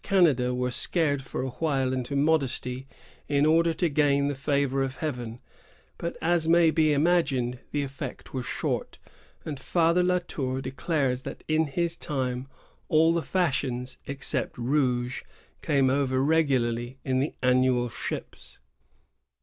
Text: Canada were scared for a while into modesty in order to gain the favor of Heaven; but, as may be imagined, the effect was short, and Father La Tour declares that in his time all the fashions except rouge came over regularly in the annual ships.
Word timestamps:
Canada 0.03 0.51
were 0.51 0.71
scared 0.71 1.21
for 1.21 1.43
a 1.43 1.49
while 1.61 1.93
into 1.93 2.15
modesty 2.15 2.87
in 3.29 3.45
order 3.45 3.71
to 3.71 3.87
gain 3.87 4.29
the 4.29 4.33
favor 4.33 4.81
of 4.81 4.95
Heaven; 4.95 5.37
but, 5.99 6.17
as 6.23 6.47
may 6.47 6.71
be 6.71 6.91
imagined, 6.91 7.59
the 7.71 7.83
effect 7.83 8.33
was 8.33 8.43
short, 8.47 8.97
and 9.45 9.59
Father 9.59 10.01
La 10.01 10.17
Tour 10.17 10.59
declares 10.59 11.21
that 11.21 11.43
in 11.47 11.67
his 11.67 11.95
time 11.95 12.47
all 12.89 13.13
the 13.13 13.21
fashions 13.21 13.99
except 14.07 14.57
rouge 14.57 15.21
came 15.61 15.91
over 15.91 16.19
regularly 16.23 16.97
in 17.05 17.19
the 17.19 17.35
annual 17.43 17.87
ships. 17.87 18.57